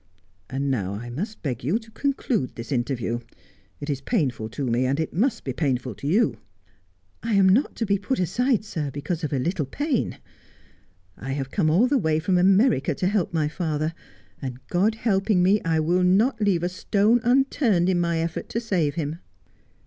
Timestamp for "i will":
15.63-16.01